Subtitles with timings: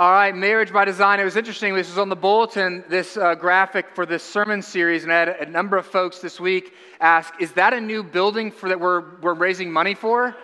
[0.00, 1.20] All right, marriage by design.
[1.20, 1.74] It was interesting.
[1.74, 5.28] This was on the bulletin, this uh, graphic for this sermon series, and I had
[5.28, 9.04] a number of folks this week ask, "Is that a new building for that we're
[9.20, 10.34] we're raising money for?"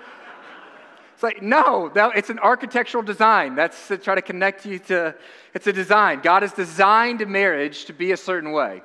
[1.15, 3.55] It's like, no, that, it's an architectural design.
[3.55, 5.15] That's to try to connect you to.
[5.55, 6.21] It's a design.
[6.21, 8.83] God has designed marriage to be a certain way,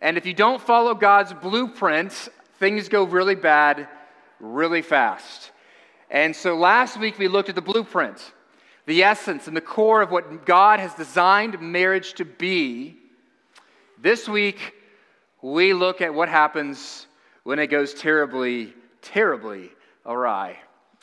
[0.00, 3.86] and if you don't follow God's blueprints, things go really bad,
[4.40, 5.50] really fast.
[6.10, 8.32] And so last week we looked at the blueprint
[8.88, 12.96] the essence and the core of what God has designed marriage to be.
[14.00, 14.72] This week,
[15.42, 17.06] we look at what happens
[17.44, 19.70] when it goes terribly, terribly
[20.06, 20.56] awry.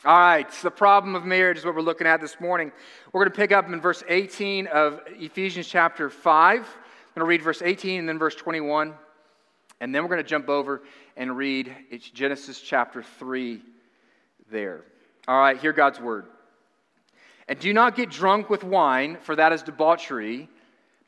[0.04, 2.72] All right, so the problem of marriage is what we're looking at this morning.
[3.12, 6.56] We're going to pick up in verse 18 of Ephesians chapter 5.
[6.56, 6.68] I'm going
[7.18, 8.94] to read verse 18 and then verse 21.
[9.80, 10.82] And then we're going to jump over
[11.16, 11.72] and read
[12.12, 13.62] Genesis chapter 3
[14.50, 14.82] there.
[15.28, 16.26] All right, hear God's word.
[17.48, 20.48] And do not get drunk with wine, for that is debauchery,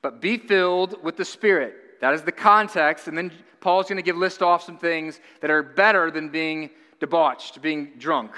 [0.02, 2.00] but be filled with the Spirit.
[2.00, 3.08] That is the context.
[3.08, 6.70] And then Paul's going to give list off some things that are better than being
[7.00, 8.32] debauched, being drunk.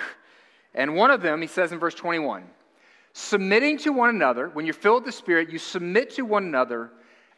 [0.74, 2.44] And one of them, he says in verse 21,
[3.12, 6.90] submitting to one another, when you're filled with the Spirit, you submit to one another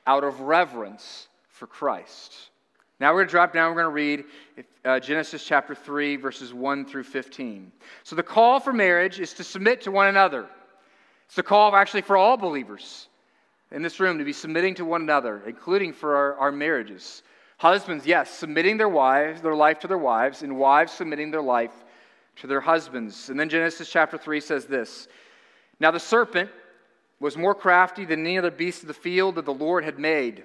[0.06, 2.50] out of reverence for Christ.
[3.02, 6.54] Now we're going to drop down, we're going to read uh, Genesis chapter 3, verses
[6.54, 7.72] 1 through 15.
[8.04, 10.46] So the call for marriage is to submit to one another.
[11.26, 13.08] It's the call actually for all believers
[13.72, 17.24] in this room to be submitting to one another, including for our, our marriages.
[17.58, 21.74] Husbands, yes, submitting their wives, their life to their wives, and wives submitting their life
[22.36, 23.30] to their husbands.
[23.30, 25.08] And then Genesis chapter 3 says this
[25.80, 26.50] Now the serpent
[27.18, 30.44] was more crafty than any other beast of the field that the Lord had made.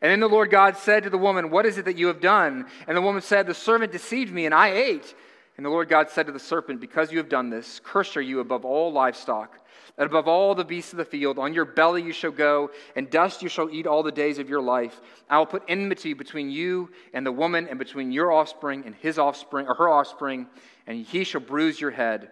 [0.00, 2.20] And then the Lord God said to the woman, What is it that you have
[2.20, 2.66] done?
[2.86, 5.14] And the woman said, The servant deceived me, and I ate.
[5.56, 8.22] And the Lord God said to the serpent, Because you have done this, cursed are
[8.22, 9.58] you above all livestock,
[9.96, 11.36] and above all the beasts of the field.
[11.36, 14.48] On your belly you shall go, and dust you shall eat all the days of
[14.48, 15.00] your life.
[15.28, 19.18] I will put enmity between you and the woman, and between your offspring and his
[19.18, 20.46] offspring, or her offspring,
[20.86, 22.30] and he shall bruise your head,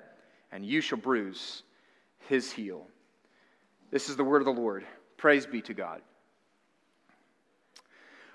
[0.52, 1.64] and you shall bruise
[2.28, 2.86] his heel.
[3.90, 4.86] This is the word of the Lord.
[5.16, 6.00] Praise be to God.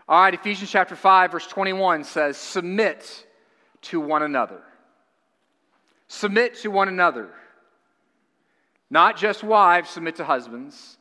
[0.08, 3.26] All right, Ephesians chapter 5, verse 21 says, Submit
[3.84, 4.62] to one another.
[6.08, 7.30] Submit to one another.
[8.90, 10.98] Not just wives submit to husbands.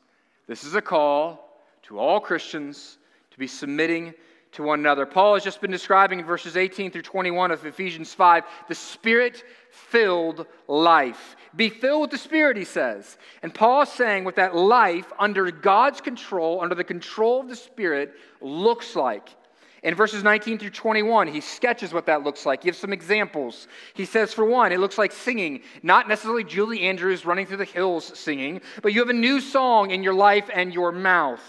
[0.46, 2.98] This is a call to all Christians
[3.32, 4.14] to be submitting
[4.52, 5.06] to one another.
[5.06, 9.44] Paul has just been describing in verses 18 through 21 of Ephesians 5 the spirit
[9.70, 11.36] filled life.
[11.56, 13.18] Be filled with the Spirit, he says.
[13.42, 17.56] And Paul is saying what that life under God's control, under the control of the
[17.56, 19.30] Spirit, looks like.
[19.82, 23.66] In verses 19 through 21, he sketches what that looks like, He gives some examples.
[23.94, 27.64] He says, for one, it looks like singing, not necessarily Julie Andrews running through the
[27.64, 31.42] hills singing, but you have a new song in your life and your mouth.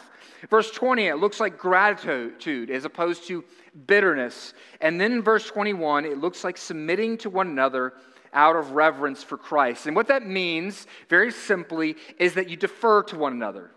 [0.49, 3.43] Verse 20, it looks like gratitude as opposed to
[3.85, 4.53] bitterness.
[4.79, 7.93] And then in verse 21, it looks like submitting to one another
[8.33, 9.87] out of reverence for Christ.
[9.87, 13.71] And what that means, very simply, is that you defer to one another,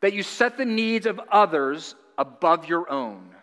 [0.00, 3.34] that you set the needs of others above your own.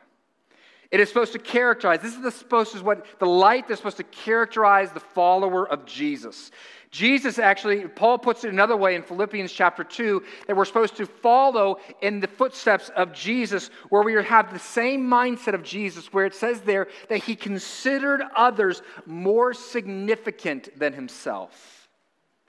[0.95, 3.97] It is supposed to characterize, this is the, supposed to what the light that's supposed
[3.97, 6.51] to characterize the follower of Jesus.
[6.89, 11.05] Jesus actually, Paul puts it another way in Philippians chapter 2 that we're supposed to
[11.05, 16.25] follow in the footsteps of Jesus, where we have the same mindset of Jesus, where
[16.25, 21.89] it says there that he considered others more significant than himself.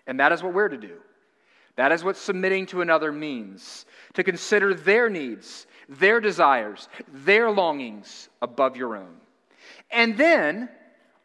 [0.06, 0.98] And that is what we're to do
[1.74, 8.28] That is what submitting to another means to consider their needs, their desires, their longings
[8.42, 9.16] above your own.
[9.90, 10.68] And then,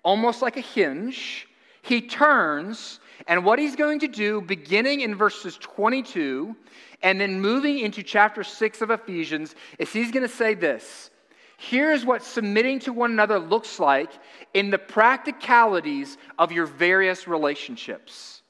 [0.03, 1.47] almost like a hinge,
[1.81, 6.55] he turns, and what he's going to do, beginning in verses 22
[7.03, 11.09] and then moving into chapter 6 of Ephesians, is he's going to say this.
[11.57, 14.11] Here's what submitting to one another looks like
[14.53, 18.41] in the practicalities of your various relationships.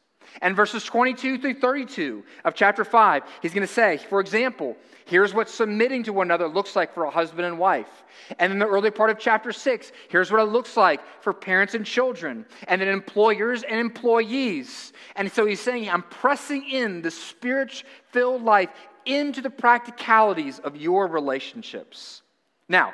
[0.42, 5.34] And verses 22 through 32 of chapter 5, he's going to say, for example, here's
[5.34, 8.04] what submitting to one another looks like for a husband and wife.
[8.40, 11.74] And in the early part of chapter 6, here's what it looks like for parents
[11.74, 14.94] and children, and then employers and employees.
[15.16, 18.70] And so he's saying, I'm pressing in the spirit filled life
[19.06, 22.22] into the practicalities of your relationships.
[22.70, 22.94] Now,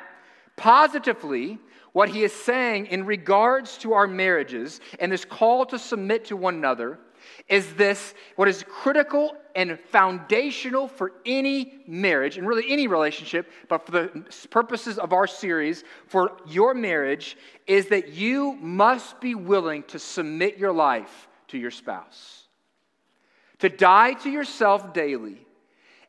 [0.56, 1.58] positively,
[1.92, 6.36] what he is saying in regards to our marriages and this call to submit to
[6.36, 6.98] one another
[7.48, 13.84] is this what is critical and foundational for any marriage and really any relationship, but
[13.84, 19.82] for the purposes of our series, for your marriage, is that you must be willing
[19.82, 22.46] to submit your life to your spouse,
[23.58, 25.44] to die to yourself daily.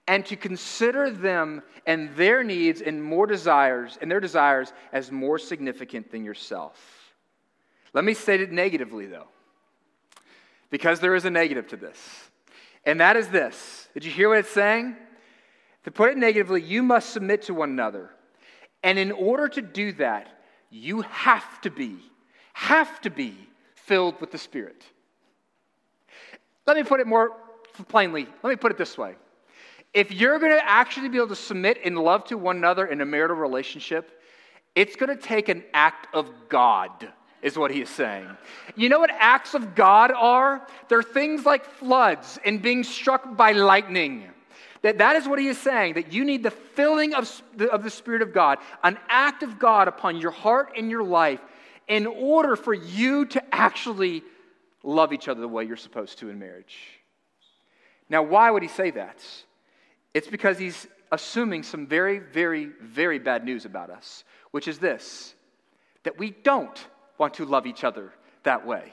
[0.08, 5.38] And to consider them and their needs and more desires and their desires as more
[5.38, 7.14] significant than yourself.
[7.94, 9.28] Let me state it negatively, though
[10.70, 12.29] because there is a negative to this.
[12.86, 13.88] And that is this.
[13.94, 14.96] Did you hear what it's saying?
[15.84, 18.10] To put it negatively, you must submit to one another.
[18.84, 20.28] And in order to do that,
[20.70, 21.98] you have to be,
[22.54, 23.36] have to be
[23.76, 24.84] filled with the Spirit.
[26.68, 27.32] Let me put it more
[27.88, 28.28] plainly.
[28.44, 29.16] Let me put it this way.
[29.94, 33.02] If you're going to actually be able to submit in love to one another in
[33.02, 34.22] a marital relationship,
[34.76, 37.12] it's going to take an act of God
[37.42, 38.28] is what he is saying.
[38.76, 40.66] You know what acts of God are?
[40.88, 44.26] They're things like floods and being struck by lightning.
[44.82, 47.30] That, that is what he is saying, that you need the filling of,
[47.72, 51.42] of the Spirit of God, an act of God upon your heart and your life,
[51.88, 54.24] in order for you to actually
[54.84, 56.78] love each other the way you're supposed to in marriage.
[58.10, 59.24] Now, why would he say that?
[60.14, 65.34] It's because he's assuming some very, very, very bad news about us, which is this
[66.04, 66.88] that we don't
[67.20, 68.12] want to love each other
[68.44, 68.92] that way.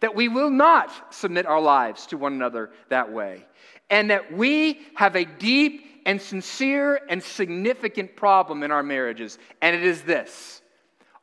[0.00, 3.44] That we will not submit our lives to one another that way.
[3.90, 9.38] And that we have a deep and sincere and significant problem in our marriages.
[9.60, 10.62] And it is this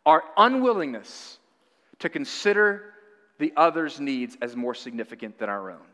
[0.06, 1.38] our unwillingness
[2.00, 2.94] to consider
[3.38, 5.86] the other's needs as more significant than our own.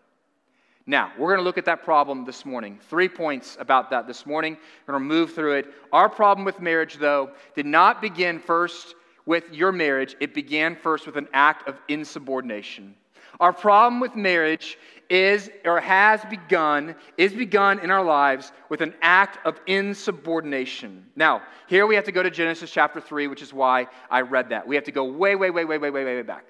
[0.87, 2.79] Now, we're going to look at that problem this morning.
[2.89, 4.55] Three points about that this morning.
[4.85, 5.73] We're going to move through it.
[5.91, 8.93] Our problem with marriage, though, did not begin first
[9.25, 12.95] with your marriage, it began first with an act of insubordination.
[13.39, 14.77] Our problem with marriage
[15.09, 21.05] is or has begun, is begun in our lives with an act of insubordination.
[21.15, 24.49] Now, here we have to go to Genesis chapter 3, which is why I read
[24.49, 24.67] that.
[24.67, 26.45] We have to go way, way, way, way, way, way, way way back.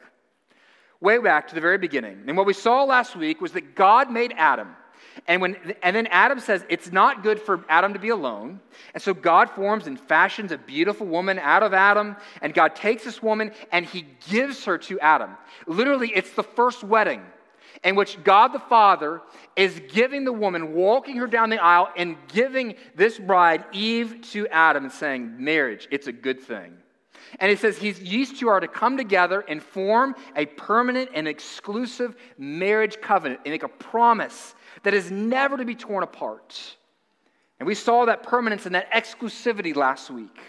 [1.02, 2.24] Way back to the very beginning.
[2.28, 4.76] And what we saw last week was that God made Adam.
[5.28, 8.60] And, when, and then Adam says it's not good for Adam to be alone.
[8.94, 12.16] And so God forms and fashions a beautiful woman out of Adam.
[12.42, 15.32] And God takes this woman and he gives her to Adam.
[15.68, 17.22] Literally, it's the first wedding
[17.84, 19.22] in which God the Father
[19.56, 24.48] is giving the woman, walking her down the aisle, and giving this bride, Eve, to
[24.48, 26.78] Adam and saying, Marriage, it's a good thing.
[27.40, 31.28] And he says he's, these two are to come together and form a permanent and
[31.28, 36.78] exclusive marriage covenant and make a promise that is never to be torn apart.
[37.60, 40.40] And we saw that permanence and that exclusivity last week,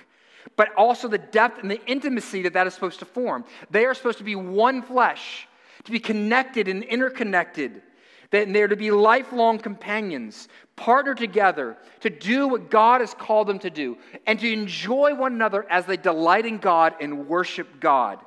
[0.56, 3.44] but also the depth and the intimacy that that is supposed to form.
[3.70, 5.48] They are supposed to be one flesh,
[5.84, 7.82] to be connected and interconnected,
[8.30, 13.58] that they're to be lifelong companions, partner together to do what God has called them
[13.60, 18.18] to do, and to enjoy one another as they delight in God and worship God.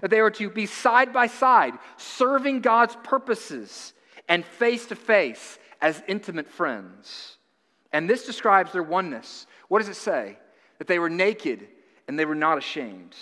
[0.00, 3.92] That they are to be side by side, serving God's purposes
[4.28, 7.36] and face to face as intimate friends.
[7.92, 9.46] And this describes their oneness.
[9.68, 10.38] What does it say?
[10.78, 11.66] That they were naked
[12.06, 13.16] and they were not ashamed.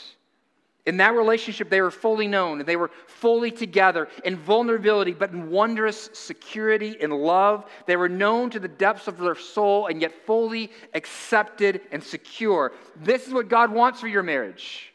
[0.87, 5.33] In that relationship, they were fully known and they were fully together in vulnerability, but
[5.33, 7.65] in wondrous security and love.
[7.87, 12.73] They were known to the depths of their soul and yet fully accepted and secure.
[13.03, 14.93] This is what God wants for your marriage.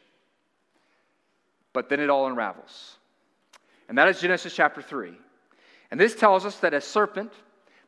[1.74, 2.96] But then it all unravels.
[3.90, 5.12] And that is Genesis chapter 3.
[5.90, 7.32] And this tells us that a serpent,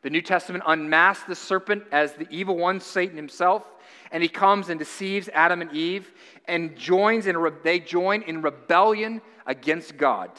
[0.03, 3.63] the New Testament unmasked the serpent as the evil one, Satan himself,
[4.15, 6.13] and he comes and deceives Adam and Eve
[6.45, 10.31] and joins in, they join in rebellion against God.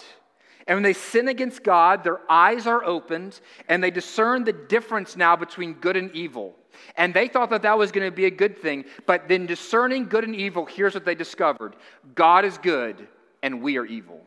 [0.66, 5.14] And when they sin against God, their eyes are opened and they discern the difference
[5.14, 6.56] now between good and evil.
[6.96, 8.86] And they thought that that was going to be a good thing.
[9.04, 11.76] But then discerning good and evil, here's what they discovered
[12.14, 13.06] God is good
[13.42, 14.22] and we are evil.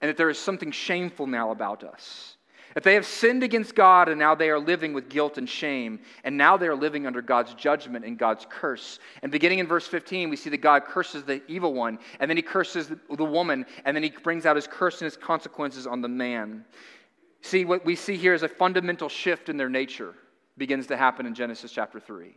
[0.00, 2.35] And that there is something shameful now about us.
[2.76, 5.98] That they have sinned against God and now they are living with guilt and shame.
[6.24, 8.98] And now they are living under God's judgment and God's curse.
[9.22, 12.36] And beginning in verse 15, we see that God curses the evil one, and then
[12.36, 16.02] he curses the woman, and then he brings out his curse and his consequences on
[16.02, 16.66] the man.
[17.40, 20.12] See, what we see here is a fundamental shift in their nature
[20.58, 22.36] begins to happen in Genesis chapter 3.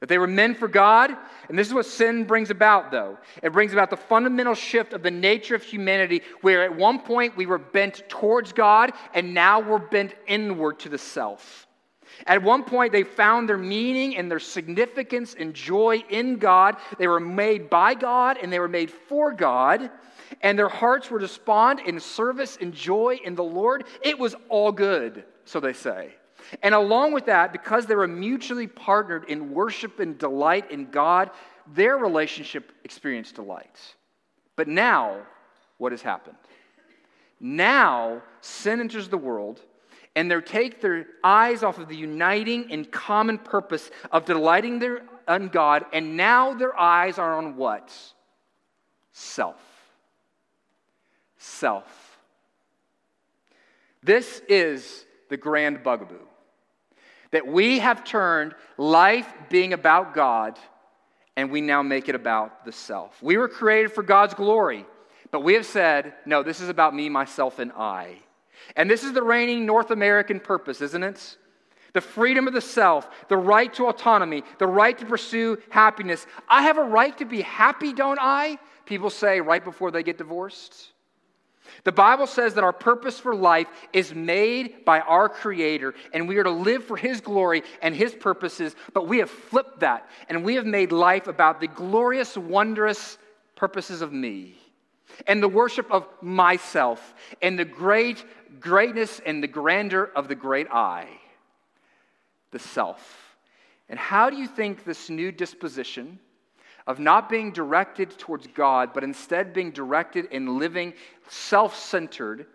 [0.00, 1.14] That they were men for God,
[1.48, 3.18] and this is what sin brings about, though.
[3.42, 7.36] It brings about the fundamental shift of the nature of humanity, where at one point
[7.36, 11.66] we were bent towards God, and now we're bent inward to the self.
[12.26, 16.76] At one point, they found their meaning and their significance and joy in God.
[16.98, 19.90] They were made by God and they were made for God,
[20.42, 23.84] and their hearts were to respond in service and joy in the Lord.
[24.02, 26.14] It was all good, so they say.
[26.62, 31.30] And along with that, because they were mutually partnered in worship and delight in God,
[31.74, 33.78] their relationship experienced delight.
[34.56, 35.18] But now,
[35.78, 36.36] what has happened?
[37.40, 39.60] Now, sin enters the world,
[40.14, 45.02] and they take their eyes off of the uniting and common purpose of delighting their,
[45.50, 47.92] God, and now their eyes are on what?
[49.12, 49.60] Self.
[51.38, 52.18] Self.
[54.02, 56.26] This is the grand bugaboo.
[57.32, 60.58] That we have turned life being about God
[61.36, 63.22] and we now make it about the self.
[63.22, 64.84] We were created for God's glory,
[65.30, 68.16] but we have said, no, this is about me, myself, and I.
[68.76, 71.36] And this is the reigning North American purpose, isn't it?
[71.92, 76.26] The freedom of the self, the right to autonomy, the right to pursue happiness.
[76.48, 78.58] I have a right to be happy, don't I?
[78.84, 80.92] People say right before they get divorced.
[81.84, 86.38] The Bible says that our purpose for life is made by our Creator, and we
[86.38, 90.44] are to live for His glory and His purposes, but we have flipped that, and
[90.44, 93.18] we have made life about the glorious, wondrous
[93.56, 94.56] purposes of me
[95.26, 98.24] and the worship of myself and the great
[98.58, 101.08] greatness and the grandeur of the great I,
[102.50, 103.36] the self.
[103.88, 106.18] And how do you think this new disposition?
[106.90, 110.92] Of not being directed towards God, but instead being directed in living
[111.28, 112.46] self centered,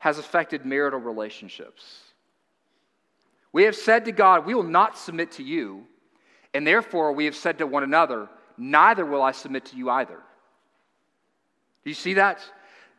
[0.00, 2.00] has affected marital relationships.
[3.52, 5.86] We have said to God, We will not submit to you,
[6.52, 10.18] and therefore we have said to one another, Neither will I submit to you either.
[11.84, 12.40] Do you see that?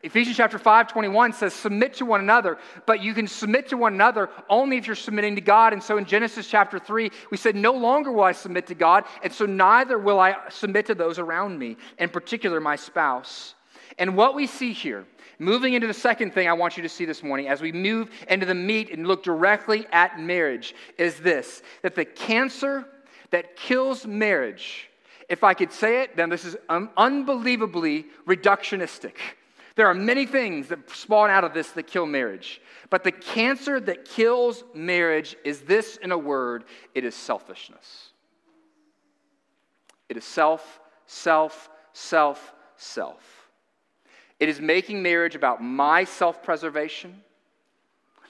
[0.06, 3.96] Ephesians chapter 5, 21 says, Submit to one another, but you can submit to one
[3.96, 5.74] another only if you're submitting to God.
[5.74, 9.06] And so in Genesis chapter 3, we said, No longer will I submit to God,
[9.24, 13.56] and so neither will I submit to those around me, in particular my spouse.
[13.98, 15.08] And what we see here,
[15.40, 18.12] moving into the second thing I want you to see this morning, as we move
[18.30, 22.86] into the meat and look directly at marriage, is this that the cancer
[23.32, 24.88] that kills marriage,
[25.30, 29.14] if I could say it, then this is unbelievably reductionistic.
[29.76, 32.62] There are many things that spawn out of this that kill marriage.
[32.90, 36.64] But the cancer that kills marriage is this in a word
[36.94, 38.12] it is selfishness.
[40.08, 43.50] It is self, self, self, self.
[44.40, 47.22] It is making marriage about my self preservation,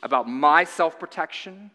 [0.01, 1.69] about my self protection,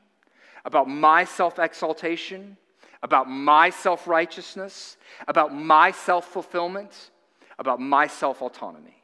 [0.64, 2.56] about my self exaltation,
[3.02, 4.96] about my self righteousness,
[5.28, 7.10] about my self fulfillment,
[7.58, 8.99] about my self autonomy.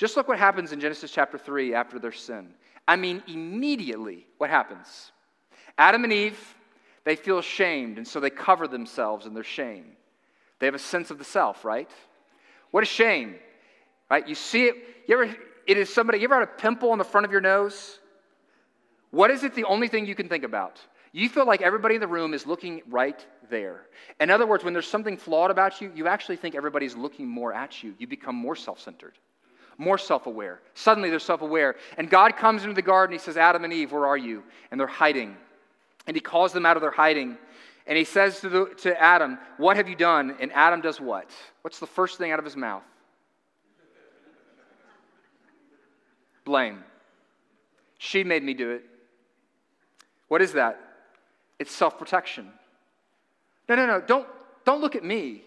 [0.00, 2.54] Just look what happens in Genesis chapter 3 after their sin.
[2.88, 5.12] I mean, immediately, what happens?
[5.76, 6.56] Adam and Eve,
[7.04, 9.84] they feel ashamed, and so they cover themselves in their shame.
[10.58, 11.90] They have a sense of the self, right?
[12.70, 13.34] What a shame,
[14.10, 14.26] right?
[14.26, 14.76] You see it,
[15.06, 17.42] you ever, it is somebody, you ever had a pimple on the front of your
[17.42, 17.98] nose?
[19.10, 20.80] What is it the only thing you can think about?
[21.12, 23.82] You feel like everybody in the room is looking right there.
[24.18, 27.52] In other words, when there's something flawed about you, you actually think everybody's looking more
[27.52, 27.94] at you.
[27.98, 29.18] You become more self centered
[29.78, 30.60] more self aware.
[30.74, 31.76] Suddenly they're self aware.
[31.96, 33.12] And God comes into the garden.
[33.12, 34.42] He says, Adam and Eve, where are you?
[34.70, 35.36] And they're hiding.
[36.06, 37.36] And he calls them out of their hiding.
[37.86, 40.36] And he says to, the, to Adam, What have you done?
[40.40, 41.30] And Adam does what?
[41.62, 42.82] What's the first thing out of his mouth?
[46.44, 46.84] Blame.
[47.98, 48.84] She made me do it.
[50.28, 50.80] What is that?
[51.58, 52.50] It's self protection.
[53.68, 54.00] No, no, no.
[54.00, 54.26] Don't,
[54.64, 55.42] don't look at me.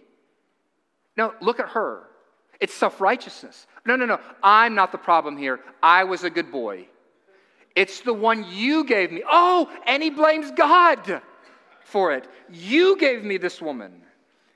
[1.18, 2.03] No, look at her.
[2.60, 3.67] It's self righteousness.
[3.86, 4.19] No, no, no.
[4.41, 5.60] I'm not the problem here.
[5.81, 6.88] I was a good boy.
[7.75, 9.24] It's the one you gave me.
[9.27, 11.22] Oh, and he blames God
[11.81, 12.27] for it.
[12.51, 14.01] You gave me this woman.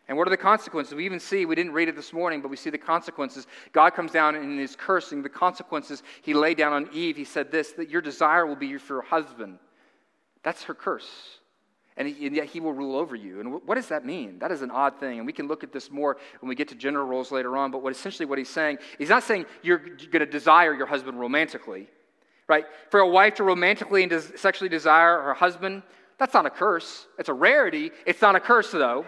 [0.07, 0.93] And what are the consequences?
[0.93, 3.45] We even see, we didn't read it this morning, but we see the consequences.
[3.73, 5.21] God comes down and is cursing.
[5.21, 8.77] The consequences he laid down on Eve, he said this that your desire will be
[8.77, 9.59] for your husband.
[10.43, 11.39] That's her curse.
[11.97, 13.39] And, he, and, yet he will rule over you.
[13.39, 14.39] And what does that mean?
[14.39, 15.17] That is an odd thing.
[15.17, 17.71] And we can look at this more when we get to gender roles later on.
[17.71, 21.19] But what essentially what he's saying, he's not saying you're going to desire your husband
[21.19, 21.87] romantically,
[22.47, 22.65] right?
[22.91, 25.81] For a wife to romantically and sexually desire her husband,
[26.19, 27.07] that's not a curse.
[27.17, 27.91] It's a rarity.
[28.05, 29.05] It's not a curse, though.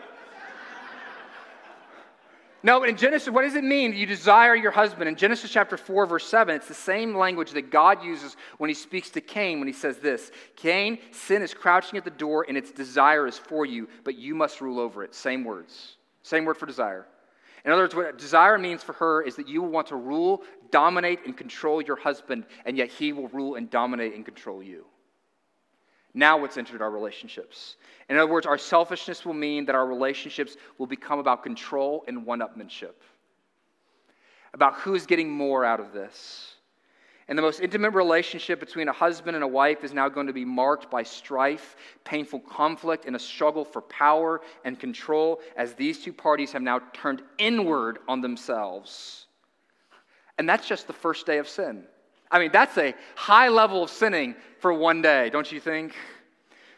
[2.62, 5.08] No, in Genesis, what does it mean you desire your husband?
[5.08, 8.74] In Genesis chapter 4, verse 7, it's the same language that God uses when he
[8.74, 12.58] speaks to Cain when he says this Cain, sin is crouching at the door and
[12.58, 15.16] its desire is for you, but you must rule over it.
[15.16, 15.96] Same words.
[16.24, 17.08] Same word for desire.
[17.64, 20.44] In other words, what desire means for her is that you will want to rule,
[20.72, 24.86] dominate, and control your husband, and yet he will rule and dominate and control you.
[26.14, 27.76] Now, what's entered our relationships?
[28.10, 32.26] In other words, our selfishness will mean that our relationships will become about control and
[32.26, 32.96] one upmanship,
[34.54, 36.56] about who's getting more out of this.
[37.28, 40.34] And the most intimate relationship between a husband and a wife is now going to
[40.34, 46.04] be marked by strife, painful conflict, and a struggle for power and control as these
[46.04, 49.28] two parties have now turned inward on themselves.
[50.40, 51.84] And that's just the first day of sin.
[52.32, 55.96] I mean, that's a high level of sinning for one day, don't you think?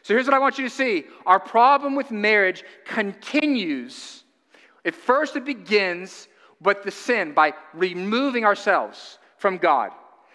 [0.02, 4.24] So here's what I want you to see our problem with marriage continues.
[4.84, 6.28] At first, it begins
[6.60, 9.92] with the sin by removing ourselves from God.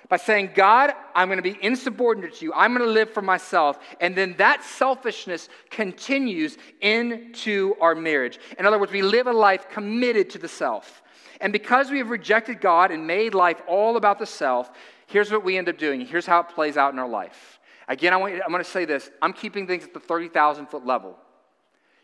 [0.09, 2.53] By saying, God, I'm going to be insubordinate to you.
[2.53, 3.77] I'm going to live for myself.
[4.00, 8.39] And then that selfishness continues into our marriage.
[8.57, 11.01] In other words, we live a life committed to the self.
[11.41, 14.71] And because we have rejected God and made life all about the self,
[15.08, 16.02] here's what we end up doing.
[16.02, 17.60] Here's how it plays out in our life.
[17.88, 20.68] Again, I want you, I'm going to say this I'm keeping things at the 30,000
[20.68, 21.18] foot level.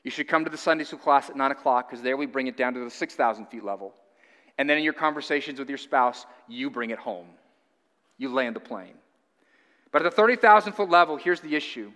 [0.04, 2.48] You should come to the Sunday school class at 9 o'clock because there we bring
[2.48, 3.94] it down to the 6,000 feet level.
[4.58, 7.28] And then in your conversations with your spouse, you bring it home.
[8.18, 8.96] You land the plane.
[9.92, 11.92] But at the 30,000 foot level, here's the issue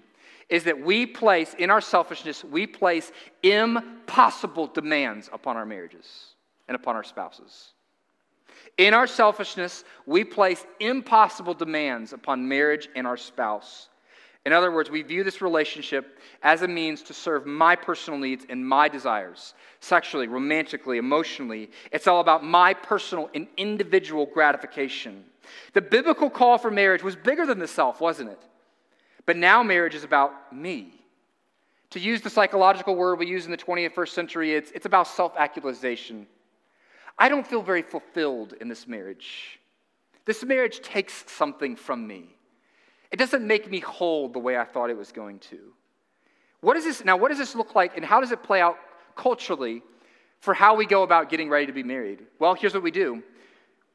[0.49, 3.11] is that we place, in our selfishness, we place
[3.43, 6.35] impossible demands upon our marriages
[6.69, 7.73] and upon our spouses.
[8.77, 13.89] In our selfishness, we place impossible demands upon marriage and our spouse.
[14.45, 18.45] In other words, we view this relationship as a means to serve my personal needs
[18.47, 21.69] and my desires, sexually, romantically, emotionally.
[21.91, 25.25] It's all about my personal and individual gratification.
[25.73, 28.41] The biblical call for marriage was bigger than the self, wasn't it?
[29.25, 30.93] But now marriage is about me.
[31.89, 35.33] To use the psychological word we use in the 21st century, it's, it's about self
[35.37, 36.27] actualization.
[37.17, 39.59] I don't feel very fulfilled in this marriage.
[40.25, 42.35] This marriage takes something from me.
[43.11, 45.57] It doesn't make me whole the way I thought it was going to.
[46.61, 47.17] What is this now?
[47.17, 48.77] What does this look like, and how does it play out
[49.15, 49.81] culturally
[50.39, 52.25] for how we go about getting ready to be married?
[52.39, 53.23] Well, here's what we do.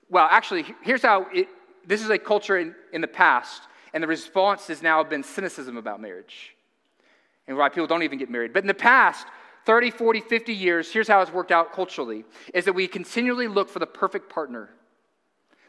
[0.08, 1.48] Well, actually, here's how it,
[1.86, 5.76] this is a culture in, in the past, and the response has now been cynicism
[5.76, 6.56] about marriage
[7.46, 8.52] and why people don't even get married.
[8.52, 9.26] But in the past,
[9.64, 13.68] 30, 40, 50 years, here's how it's worked out culturally is that we continually look
[13.68, 14.70] for the perfect partner.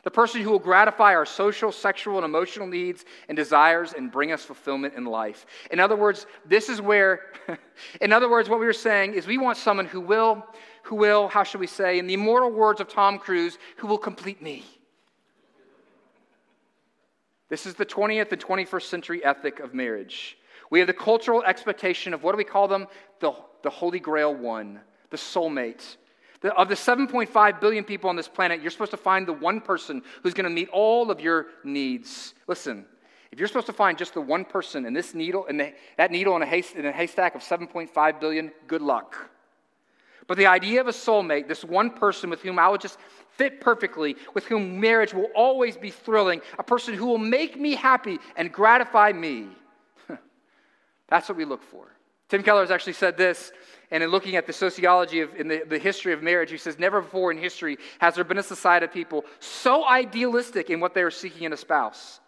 [0.03, 4.34] The person who will gratify our social, sexual, and emotional needs and desires and bring
[4.34, 5.45] us fulfillment in life.
[5.71, 7.21] In other words, this is where,
[8.01, 10.45] in other words, what we were saying is we want someone who will,
[10.84, 13.97] who will, how should we say, in the immortal words of Tom Cruise, who will
[13.97, 14.65] complete me.
[17.47, 20.38] This is the 20th and 21st century ethic of marriage.
[20.69, 22.88] We have the cultural expectation of what do we call them?
[23.19, 25.97] The, the Holy Grail one, the soulmate.
[26.41, 29.62] The, of the 7.5 billion people on this planet, you're supposed to find the one
[29.62, 32.34] person who's going to meet all of your needs.
[32.47, 32.86] Listen,
[33.32, 36.12] if you're supposed to find just the one person in this needle, in the, that
[36.12, 39.32] needle in a, in a haystack of 7.5 billion, good luck.
[40.28, 42.99] But the idea of a soulmate, this one person with whom I would just
[43.30, 47.76] fit perfectly, with whom marriage will always be thrilling, a person who will make me
[47.76, 49.47] happy and gratify me,
[51.08, 51.88] that's what we look for.
[52.33, 53.51] Tim Keller has actually said this,
[53.91, 56.79] and in looking at the sociology of in the, the history of marriage, he says,
[56.79, 60.95] Never before in history has there been a society of people so idealistic in what
[60.95, 62.21] they are seeking in a spouse.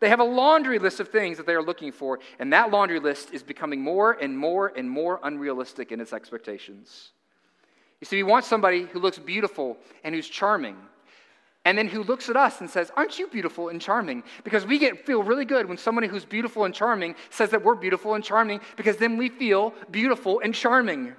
[0.00, 2.98] They have a laundry list of things that they are looking for, and that laundry
[2.98, 7.12] list is becoming more and more and more unrealistic in its expectations.
[8.00, 10.76] You see, we want somebody who looks beautiful and who's charming
[11.64, 14.24] and then who looks at us and says, Aren't you beautiful and charming?
[14.42, 17.76] Because we get, feel really good when somebody who's beautiful and charming says that we're
[17.76, 21.14] beautiful and charming, because then we feel beautiful and charming.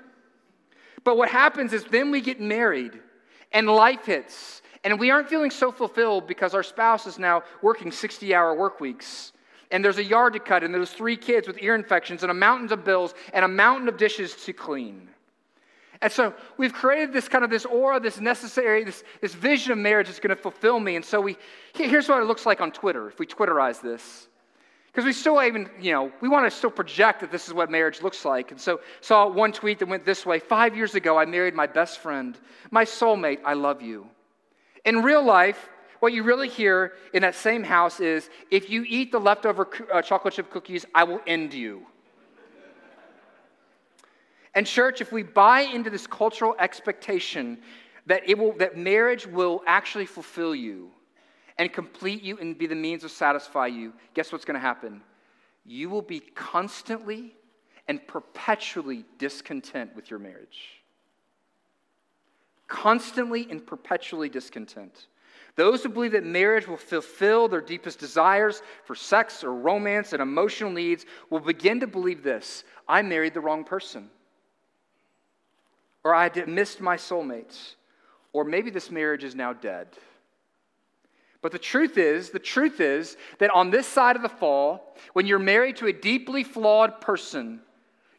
[1.04, 3.00] But what happens is then we get married
[3.54, 7.92] and life hits, and we aren't feeling so fulfilled because our spouse is now working
[7.92, 9.32] 60 hour work weeks.
[9.72, 12.36] And there's a yard to cut, and there's three kids with ear infections, and a
[12.36, 15.10] mountain of bills, and a mountain of dishes to clean.
[16.04, 19.78] And so we've created this kind of this aura, this necessary, this, this vision of
[19.78, 20.98] marriage that's going to fulfill me.
[20.98, 21.38] And so we,
[21.74, 24.28] here's what it looks like on Twitter if we Twitterize this.
[24.88, 27.72] Because we still even, you know, we want to still project that this is what
[27.72, 28.52] marriage looks like.
[28.52, 31.68] And so saw one tweet that went this way Five years ago, I married my
[31.68, 32.38] best friend,
[32.70, 34.06] my soulmate, I love you.
[34.84, 35.70] In real life,
[36.02, 40.02] what you really hear in that same house is if you eat the leftover uh,
[40.02, 41.88] chocolate chip cookies, I will end you.
[44.56, 47.60] And, church, if we buy into this cultural expectation
[48.06, 50.92] that, it will, that marriage will actually fulfill you,
[51.58, 55.02] and complete you and be the means to satisfy you, guess what's going to happen?
[55.66, 57.36] You will be constantly
[57.88, 60.82] and perpetually discontent with your marriage.
[62.68, 65.08] Constantly and perpetually discontent.
[65.56, 70.22] Those who believe that marriage will fulfill their deepest desires for sex or romance and
[70.22, 74.10] emotional needs will begin to believe this I married the wrong person.
[76.04, 77.76] Or I missed my soulmates.
[78.34, 79.88] Or maybe this marriage is now dead.
[81.42, 85.28] But the truth is, the truth is that on this side of the fall, when
[85.28, 87.60] you're married to a deeply flawed person,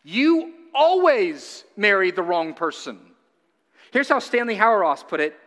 [0.03, 3.01] you always marry the wrong person.
[3.93, 5.39] Here's how Stanley Hauerwas put it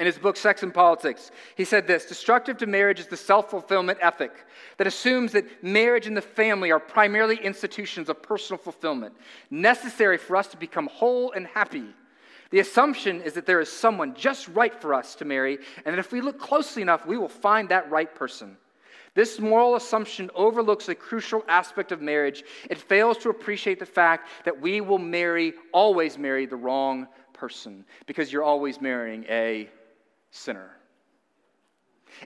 [0.00, 1.30] in his book Sex and Politics.
[1.56, 4.32] He said this Destructive to marriage is the self fulfillment ethic
[4.78, 9.14] that assumes that marriage and the family are primarily institutions of personal fulfillment,
[9.50, 11.84] necessary for us to become whole and happy.
[12.50, 16.00] The assumption is that there is someone just right for us to marry, and that
[16.00, 18.56] if we look closely enough, we will find that right person.
[19.14, 22.42] This moral assumption overlooks a crucial aspect of marriage.
[22.70, 27.84] It fails to appreciate the fact that we will marry, always marry the wrong person,
[28.06, 29.68] because you're always marrying a
[30.30, 30.70] sinner.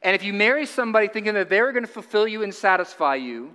[0.02, 3.54] And if you marry somebody thinking that they're going to fulfill you and satisfy you,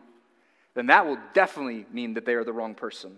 [0.75, 3.15] then that will definitely mean that they are the wrong person.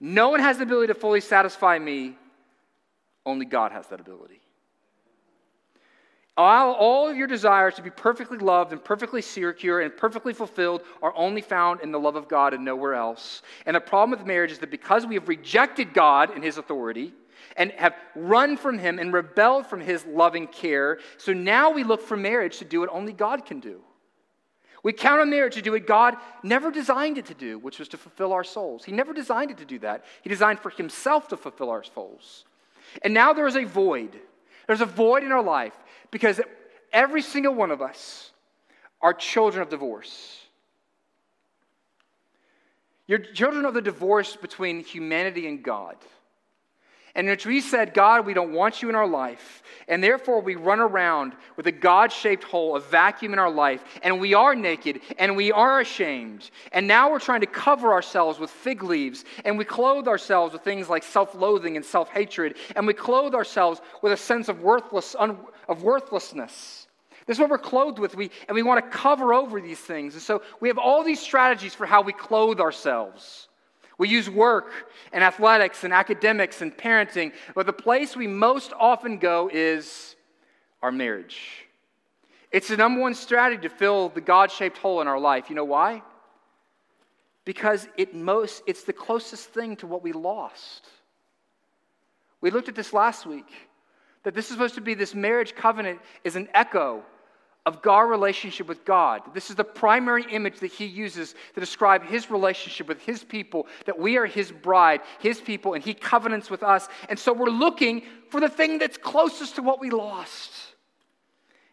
[0.00, 2.16] No one has the ability to fully satisfy me
[3.24, 4.40] only God has that ability.
[6.36, 10.82] All, all of your desires to be perfectly loved and perfectly secure and perfectly fulfilled
[11.02, 13.40] are only found in the love of God and nowhere else.
[13.64, 17.14] And the problem with marriage is that because we have rejected God and His authority
[17.56, 22.02] and have run from Him and rebelled from His loving care, so now we look
[22.02, 23.80] for marriage to do what only God can do.
[24.82, 27.88] We count on marriage to do what God never designed it to do, which was
[27.88, 28.84] to fulfill our souls.
[28.84, 30.04] He never designed it to do that.
[30.22, 32.44] He designed for Himself to fulfill our souls.
[33.02, 34.16] And now there is a void.
[34.66, 35.74] There's a void in our life
[36.10, 36.40] because
[36.92, 38.30] every single one of us
[39.00, 40.40] are children of divorce.
[43.06, 45.96] You're children of the divorce between humanity and God
[47.16, 49.62] in which we said, God, we don't want you in our life.
[49.88, 53.82] And therefore, we run around with a God shaped hole, a vacuum in our life,
[54.02, 56.50] and we are naked and we are ashamed.
[56.72, 60.62] And now we're trying to cover ourselves with fig leaves, and we clothe ourselves with
[60.62, 64.60] things like self loathing and self hatred, and we clothe ourselves with a sense of,
[64.60, 66.86] worthless, un, of worthlessness.
[67.26, 70.14] This is what we're clothed with, we, and we want to cover over these things.
[70.14, 73.48] And so we have all these strategies for how we clothe ourselves.
[73.98, 74.72] We use work
[75.12, 80.16] and athletics and academics and parenting, but the place we most often go is
[80.82, 81.66] our marriage.
[82.52, 85.48] It's the number one strategy to fill the God shaped hole in our life.
[85.48, 86.02] You know why?
[87.44, 90.86] Because it most, it's the closest thing to what we lost.
[92.40, 93.50] We looked at this last week
[94.24, 97.02] that this is supposed to be this marriage covenant is an echo
[97.66, 99.22] of our relationship with God.
[99.34, 103.66] This is the primary image that he uses to describe his relationship with his people,
[103.86, 106.88] that we are his bride, his people, and he covenants with us.
[107.08, 110.52] And so we're looking for the thing that's closest to what we lost.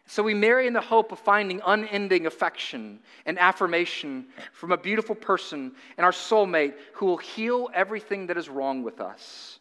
[0.06, 5.14] So we marry in the hope of finding unending affection and affirmation from a beautiful
[5.14, 9.60] person and our soulmate who will heal everything that is wrong with us.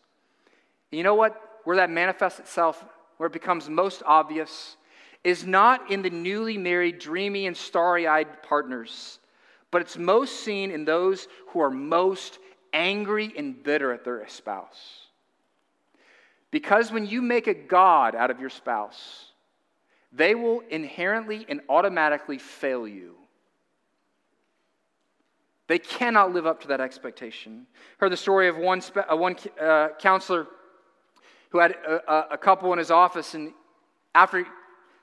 [0.91, 1.39] And you know what?
[1.63, 2.83] Where that manifests itself,
[3.17, 4.75] where it becomes most obvious,
[5.23, 9.19] is not in the newly married, dreamy, and starry eyed partners,
[9.71, 12.39] but it's most seen in those who are most
[12.73, 15.07] angry and bitter at their spouse.
[16.51, 19.31] Because when you make a God out of your spouse,
[20.11, 23.15] they will inherently and automatically fail you.
[25.67, 27.65] They cannot live up to that expectation.
[27.97, 30.45] Heard the story of one, spe- uh, one uh, counselor
[31.49, 33.53] who had a, a couple in his office, and
[34.13, 34.45] after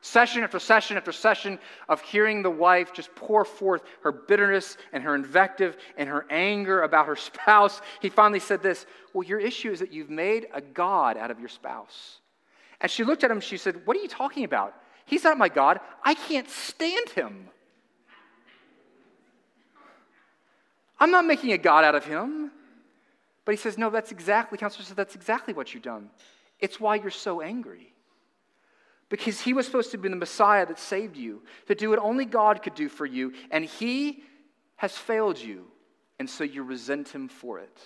[0.02, 1.58] Session after session after session
[1.88, 6.82] of hearing the wife just pour forth her bitterness and her invective and her anger
[6.82, 10.60] about her spouse, he finally said this Well, your issue is that you've made a
[10.60, 12.18] God out of your spouse.
[12.80, 14.74] And she looked at him, she said, What are you talking about?
[15.04, 15.80] He's not my God.
[16.04, 17.48] I can't stand him.
[20.98, 22.52] I'm not making a God out of him.
[23.44, 26.10] But he says, no, that's exactly, counselor says, that's exactly what you've done.
[26.60, 27.89] It's why you're so angry.
[29.10, 32.24] Because he was supposed to be the Messiah that saved you, to do what only
[32.24, 34.22] God could do for you, and he
[34.76, 35.66] has failed you,
[36.18, 37.78] and so you resent him for it.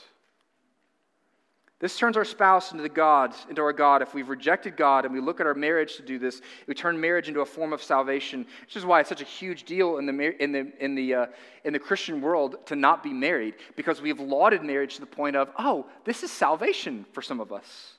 [1.80, 4.00] This turns our spouse into the God, into our God.
[4.00, 7.00] If we've rejected God and we look at our marriage to do this, we turn
[7.00, 10.06] marriage into a form of salvation, which is why it's such a huge deal in
[10.06, 11.26] the, in the, in the, uh,
[11.64, 15.06] in the Christian world to not be married, because we have lauded marriage to the
[15.06, 17.93] point of, oh, this is salvation for some of us.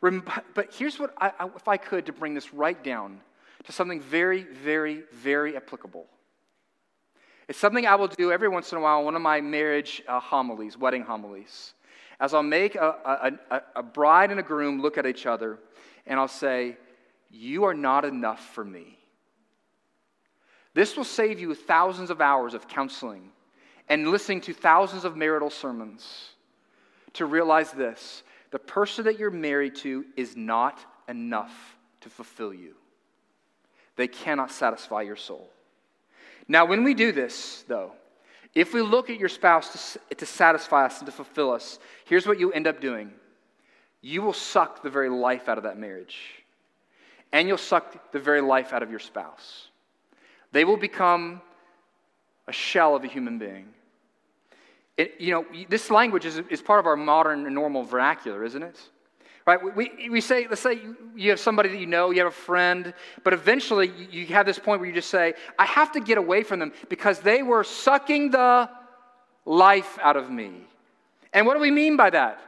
[0.00, 3.20] But here's what, I, if I could, to bring this right down
[3.64, 6.06] to something very, very, very applicable.
[7.48, 10.20] It's something I will do every once in a while, one of my marriage uh,
[10.20, 11.72] homilies, wedding homilies
[12.20, 15.58] as I'll make a, a, a, bride and a groom look at each other
[16.06, 16.76] and I'll say,
[17.30, 18.98] You are not enough for me.
[20.74, 23.30] This will save you thousands of hours of counseling
[23.88, 26.30] and listening to thousands of marital sermons
[27.14, 32.74] to realize this the person that you're married to is not enough to fulfill you,
[33.96, 35.50] they cannot satisfy your soul.
[36.46, 37.92] Now, when we do this, though,
[38.54, 42.26] if we look at your spouse to, to satisfy us and to fulfill us, here's
[42.26, 43.12] what you end up doing
[44.00, 46.44] you will suck the very life out of that marriage,
[47.32, 49.68] and you'll suck the very life out of your spouse.
[50.52, 51.42] They will become
[52.46, 53.68] a shell of a human being.
[54.98, 58.78] It, you know, this language is, is part of our modern normal vernacular, isn't it?
[59.46, 59.58] Right?
[59.74, 60.80] We, we say, let's say
[61.16, 62.92] you have somebody that you know, you have a friend,
[63.24, 66.42] but eventually you have this point where you just say, I have to get away
[66.42, 68.68] from them because they were sucking the
[69.46, 70.50] life out of me.
[71.32, 72.40] And what do we mean by that?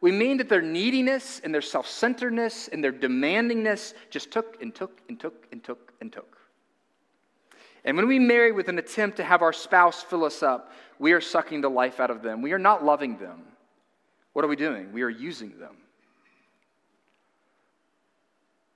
[0.00, 4.74] We mean that their neediness and their self centeredness and their demandingness just took and
[4.74, 6.39] took and took and took and took.
[7.84, 11.12] And when we marry with an attempt to have our spouse fill us up, we
[11.12, 12.42] are sucking the life out of them.
[12.42, 13.42] We are not loving them.
[14.32, 14.92] What are we doing?
[14.92, 15.76] We are using them.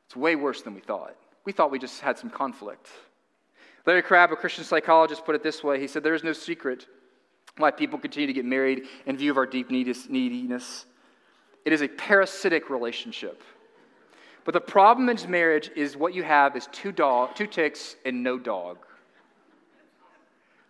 [0.06, 1.14] It's way worse than we thought.
[1.44, 2.88] We thought we just had some conflict.
[3.86, 6.86] Larry Crabb, a Christian psychologist, put it this way He said, There is no secret
[7.56, 10.86] why people continue to get married in view of our deep neediness.
[11.64, 13.42] It is a parasitic relationship.
[14.44, 18.22] But the problem in marriage is what you have is two, dog, two ticks and
[18.22, 18.78] no dog.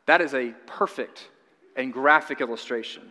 [0.06, 1.28] That is a perfect
[1.76, 3.02] and graphic illustration.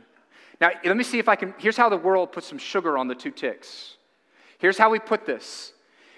[0.62, 1.54] Now, let me see if I can.
[1.58, 3.98] Here's how the world puts some sugar on the two ticks.
[4.60, 5.74] Here's how we put this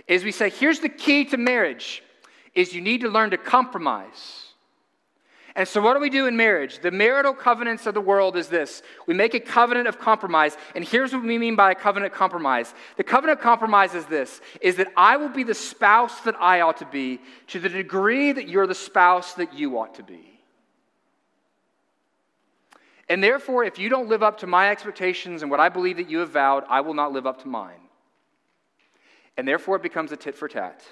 [0.08, 2.04] is we say, here's the key to marriage,
[2.54, 4.44] is you need to learn to compromise.
[5.58, 6.80] And so, what do we do in marriage?
[6.80, 10.58] The marital covenants of the world is this we make a covenant of compromise.
[10.76, 14.76] And here's what we mean by a covenant compromise the covenant compromise is this is
[14.76, 18.50] that I will be the spouse that I ought to be to the degree that
[18.50, 20.35] you're the spouse that you ought to be.
[23.08, 26.10] And therefore, if you don't live up to my expectations and what I believe that
[26.10, 27.86] you have vowed, I will not live up to mine
[29.38, 30.84] and therefore it becomes a tit for tat.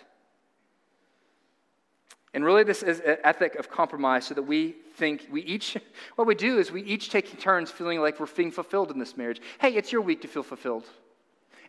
[2.33, 5.77] And really, this is an ethic of compromise so that we think we each,
[6.15, 9.15] what we do is we each take turns feeling like we're being fulfilled in this
[9.15, 9.39] marriage.
[9.59, 10.85] Hey, it's your week to feel fulfilled.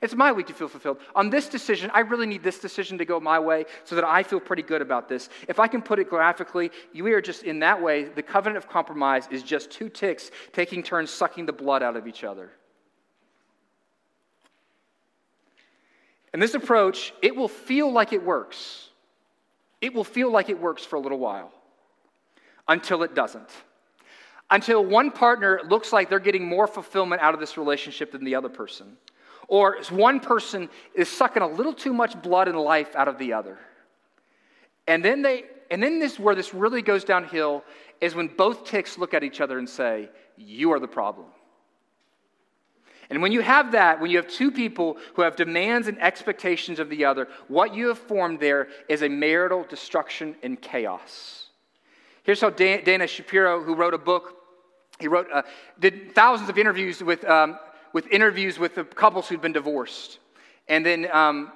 [0.04, 0.98] It's my week to feel fulfilled.
[1.14, 4.22] On this decision, I really need this decision to go my way so that I
[4.22, 5.30] feel pretty good about this.
[5.48, 8.68] If I can put it graphically, we are just in that way, the covenant of
[8.68, 12.50] compromise is just two ticks taking turns sucking the blood out of each other.
[16.34, 18.90] And this approach, it will feel like it works.
[19.80, 21.50] It will feel like it works for a little while
[22.68, 23.48] until it doesn't.
[24.50, 28.34] Until one partner looks like they're getting more fulfillment out of this relationship than the
[28.34, 28.98] other person.
[29.48, 33.32] Or one person is sucking a little too much blood and life out of the
[33.32, 33.58] other.
[34.86, 37.64] And then they and then this where this really goes downhill
[38.00, 41.26] is when both ticks look at each other and say, "You are the problem."
[43.10, 46.78] And when you have that, when you have two people who have demands and expectations
[46.78, 51.48] of the other, what you have formed there is a marital destruction and chaos.
[52.22, 54.36] Here's how Dana Shapiro, who wrote a book,
[54.98, 55.42] he wrote, uh,
[55.78, 57.58] did thousands of interviews with, um,
[57.94, 60.18] with interviews with the couples who'd been divorced
[60.68, 61.52] and then um,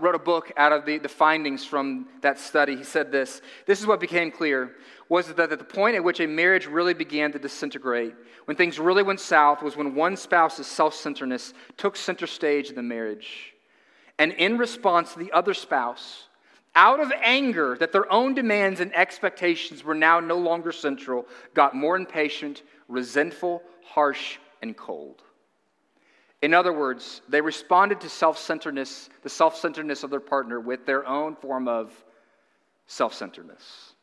[0.00, 2.76] wrote a book out of the, the findings from that study.
[2.76, 4.76] He said this This is what became clear
[5.08, 8.14] was that at the point at which a marriage really began to disintegrate,
[8.46, 12.74] when things really went south, was when one spouse's self centeredness took center stage in
[12.74, 13.54] the marriage.
[14.18, 16.28] And in response, the other spouse,
[16.74, 21.74] out of anger that their own demands and expectations were now no longer central, got
[21.74, 25.22] more impatient, resentful, harsh, and cold.
[26.42, 30.86] In other words, they responded to self centeredness, the self centeredness of their partner, with
[30.86, 31.92] their own form of
[32.86, 33.94] self centeredness.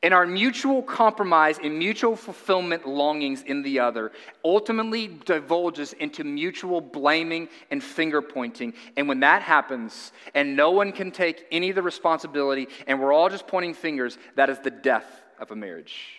[0.00, 4.12] And our mutual compromise and mutual fulfillment longings in the other
[4.44, 8.74] ultimately divulges into mutual blaming and finger pointing.
[8.96, 13.12] And when that happens, and no one can take any of the responsibility, and we're
[13.12, 16.17] all just pointing fingers, that is the death of a marriage.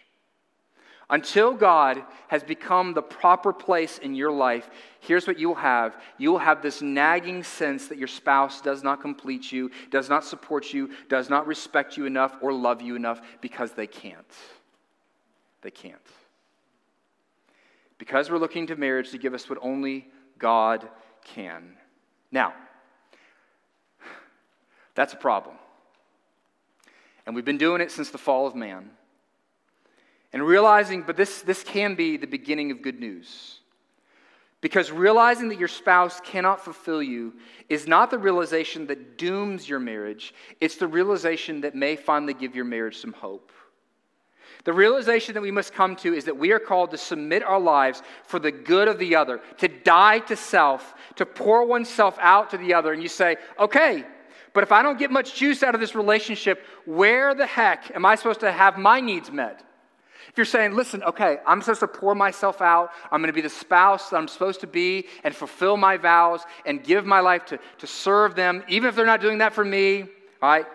[1.12, 4.70] Until God has become the proper place in your life,
[5.00, 5.98] here's what you'll have.
[6.20, 10.72] You'll have this nagging sense that your spouse does not complete you, does not support
[10.72, 14.32] you, does not respect you enough or love you enough because they can't.
[15.62, 15.96] They can't.
[17.98, 20.88] Because we're looking to marriage to give us what only God
[21.26, 21.74] can.
[22.32, 22.54] Now,
[24.94, 25.56] that's a problem.
[27.26, 28.92] And we've been doing it since the fall of man.
[30.32, 33.60] And realizing, but this, this can be the beginning of good news.
[34.62, 37.34] Because realizing that your spouse cannot fulfill you
[37.70, 42.56] is not the realization that dooms your marriage, it's the realization that may finally give
[42.56, 43.52] your marriage some hope.
[44.66, 47.60] The realization that we must come to is that we are called to submit our
[47.60, 52.50] lives for the good of the other, to die to self, to pour oneself out
[52.50, 52.92] to the other.
[52.92, 54.04] And you say, okay,
[54.54, 58.06] but if I don't get much juice out of this relationship, where the heck am
[58.06, 59.64] I supposed to have my needs met?
[60.30, 63.42] If you're saying, listen, okay, I'm supposed to pour myself out, I'm going to be
[63.42, 67.46] the spouse that I'm supposed to be and fulfill my vows and give my life
[67.48, 70.04] to, to serve them, even if they're not doing that for me,
[70.42, 70.66] all right?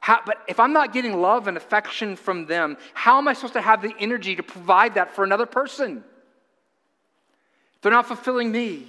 [0.00, 3.54] How, but if I'm not getting love and affection from them, how am I supposed
[3.54, 6.02] to have the energy to provide that for another person?
[7.82, 8.86] They're not fulfilling me.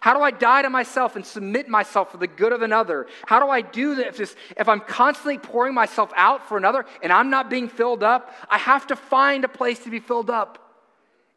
[0.00, 3.06] How do I die to myself and submit myself for the good of another?
[3.26, 7.28] How do I do this if, I'm constantly pouring myself out for another and I'm
[7.28, 8.34] not being filled up?
[8.48, 10.58] I have to find a place to be filled up.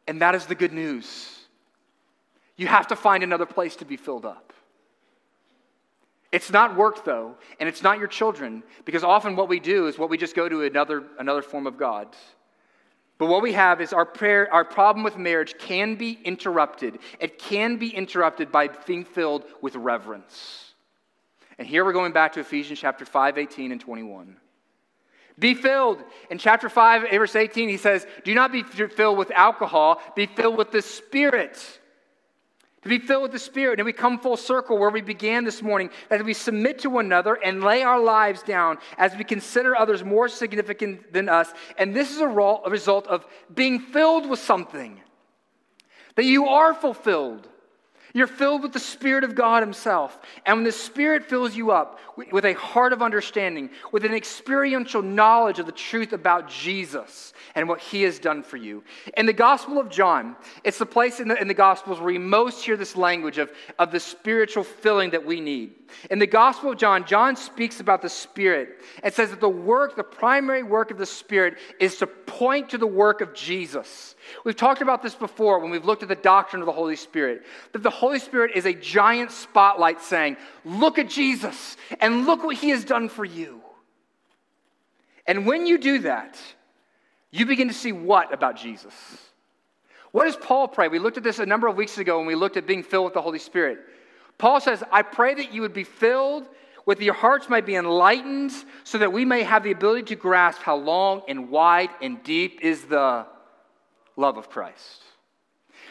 [0.08, 1.30] And that is the good news.
[2.56, 4.54] You have to find another place to be filled up.
[6.32, 10.00] It's not work, though, and it's not your children, because often what we do is
[10.00, 12.08] what we just go to another, another form of God.
[13.24, 17.00] But what we have is our prayer, our problem with marriage can be interrupted.
[17.22, 20.74] It can be interrupted by being filled with reverence.
[21.58, 24.36] And here we're going back to Ephesians chapter 5, 18 and 21.
[25.40, 26.04] Be filled.
[26.30, 30.58] In chapter 5, verse 18, he says, Do not be filled with alcohol, be filled
[30.58, 31.80] with the Spirit
[32.84, 33.80] to be filled with the Spirit.
[33.80, 37.06] And we come full circle where we began this morning, that we submit to one
[37.06, 41.52] another and lay our lives down as we consider others more significant than us.
[41.78, 45.02] And this is a, result of being filled with something,
[46.16, 47.48] that you are fulfilled.
[48.16, 50.20] You're filled with the Spirit of God Himself.
[50.46, 52.00] And when the Spirit fills you up
[52.32, 57.68] with a heart of understanding, with an experiential knowledge of the truth about Jesus and
[57.68, 58.84] what He has done for you.
[59.18, 62.20] In the Gospel of John, it's the place in the, in the Gospels where we
[62.20, 65.74] most hear this language of, of the spiritual filling that we need.
[66.10, 69.96] In the Gospel of John, John speaks about the Spirit and says that the work,
[69.96, 74.16] the primary work of the Spirit, is to point to the work of Jesus.
[74.44, 77.44] We've talked about this before when we've looked at the doctrine of the Holy Spirit.
[77.72, 82.56] That the Holy Spirit is a giant spotlight saying, Look at Jesus and look what
[82.56, 83.62] he has done for you.
[85.26, 86.40] And when you do that,
[87.32, 88.94] you begin to see what about Jesus?
[90.12, 90.90] What does Paul pray?
[90.90, 93.06] We looked at this a number of weeks ago when we looked at being filled
[93.06, 93.80] with the Holy Spirit.
[94.38, 96.48] Paul says, I pray that you would be filled
[96.86, 98.52] with your hearts might be enlightened
[98.84, 102.60] so that we may have the ability to grasp how long and wide and deep
[102.62, 103.26] is the
[104.18, 105.02] love of Christ.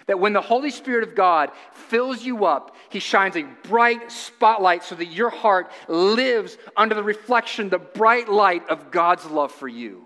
[0.06, 4.82] That when the Holy Spirit of God fills you up, He shines a bright spotlight
[4.82, 9.68] so that your heart lives under the reflection, the bright light of God's love for
[9.68, 10.04] you.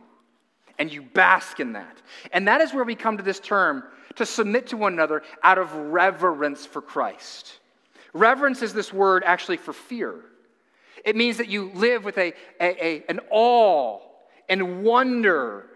[0.78, 2.02] And you bask in that.
[2.32, 3.84] And that is where we come to this term
[4.16, 7.58] to submit to one another out of reverence for Christ.
[8.16, 10.14] Reverence is this word actually for fear.
[11.04, 14.00] It means that you live with a, a, a an awe
[14.48, 15.66] and wonder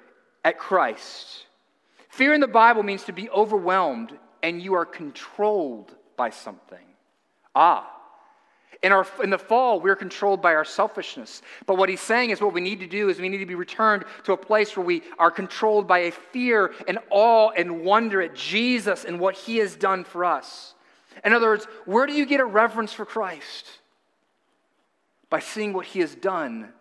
[0.45, 1.45] at Christ.
[2.09, 6.79] Fear in the Bible means to be overwhelmed and you are controlled by something.
[7.55, 7.97] Ah.
[8.83, 11.43] In, our, in the fall, we're controlled by our selfishness.
[11.67, 13.55] But what he's saying is what we need to do is we need to be
[13.55, 18.23] returned to a place where we are controlled by a fear and awe and wonder
[18.23, 20.75] at Jesus and what he has done for us.
[21.25, 23.67] In other words, where do you get a reverence for Christ?
[25.29, 26.73] By seeing what he has done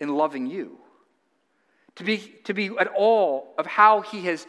[0.00, 0.78] in loving you
[1.96, 4.46] to be, to be at all of how he has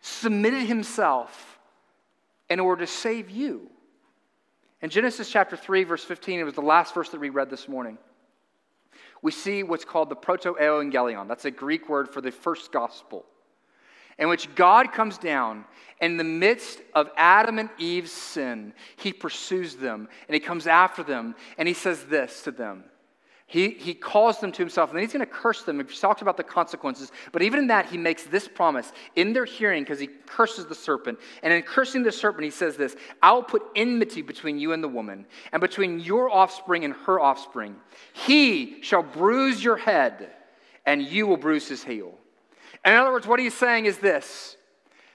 [0.00, 1.58] submitted himself
[2.48, 3.70] in order to save you.
[4.82, 7.68] In Genesis chapter 3, verse 15, it was the last verse that we read this
[7.68, 7.98] morning.
[9.22, 11.28] We see what's called the proto-evangelion.
[11.28, 13.26] That's a Greek word for the first gospel,
[14.20, 15.64] in which God comes down
[16.00, 18.74] in the midst of Adam and Eve's sin.
[18.96, 22.84] He pursues them and he comes after them and he says this to them
[23.46, 25.78] He, he calls them to himself, and then he's going to curse them.
[25.78, 27.10] He talks about the consequences.
[27.32, 30.74] But even in that, he makes this promise in their hearing because he curses the
[30.74, 31.18] serpent.
[31.42, 34.84] And in cursing the serpent, he says this I will put enmity between you and
[34.84, 37.74] the woman, and between your offspring and her offspring.
[38.12, 40.30] He shall bruise your head,
[40.84, 42.19] and you will bruise his heel.
[42.84, 44.56] And in other words, what he's saying is this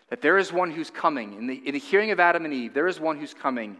[0.10, 1.34] that there is one who's coming.
[1.34, 3.76] In the, in the hearing of Adam and Eve, there is one who's coming,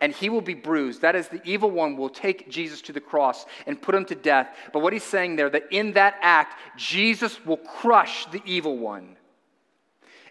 [0.00, 1.02] and he will be bruised.
[1.02, 4.16] That is, the evil one will take Jesus to the cross and put him to
[4.16, 4.48] death.
[4.72, 9.16] But what he's saying there, that in that act, Jesus will crush the evil one.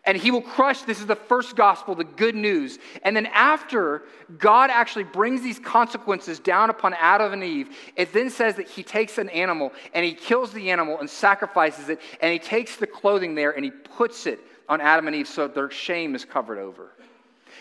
[0.07, 2.79] And he will crush, this is the first gospel, the good news.
[3.03, 4.03] And then after
[4.37, 8.83] God actually brings these consequences down upon Adam and Eve, it then says that he
[8.83, 12.87] takes an animal and he kills the animal and sacrifices it, and he takes the
[12.87, 14.39] clothing there and he puts it
[14.69, 16.89] on Adam and Eve so their shame is covered over.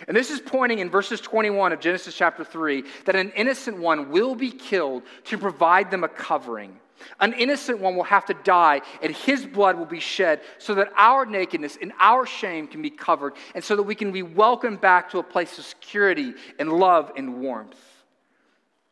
[0.07, 4.11] And this is pointing in verses 21 of Genesis chapter 3 that an innocent one
[4.11, 6.79] will be killed to provide them a covering.
[7.21, 10.93] An innocent one will have to die, and his blood will be shed so that
[10.97, 14.81] our nakedness and our shame can be covered, and so that we can be welcomed
[14.81, 17.81] back to a place of security and love and warmth.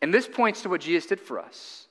[0.03, 1.85] And this points to what Jesus did for us.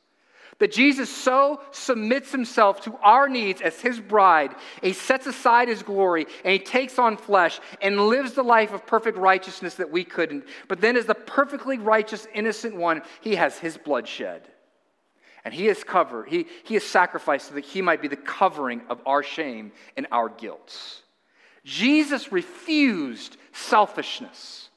[0.60, 5.82] That Jesus so submits himself to our needs as his bride, he sets aside his
[5.82, 10.04] glory and he takes on flesh and lives the life of perfect righteousness that we
[10.04, 10.46] couldn't.
[10.68, 14.48] But then, as the perfectly righteous, innocent one, he has his blood shed.
[15.46, 18.82] And he is covered, he, he is sacrificed so that he might be the covering
[18.90, 21.02] of our shame and our guilt.
[21.66, 24.70] Jesus refused selfishness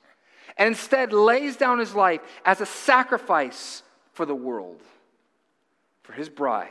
[0.57, 4.81] and instead lays down his life as a sacrifice for the world
[6.03, 6.69] for his bride.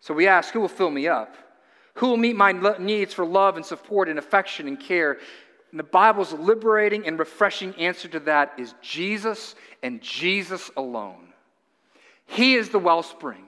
[0.00, 1.34] So we ask, who will fill me up?
[1.94, 5.18] Who will meet my needs for love and support and affection and care?
[5.70, 11.29] And the Bible's liberating and refreshing answer to that is Jesus and Jesus alone.
[12.30, 13.44] He is the wellspring.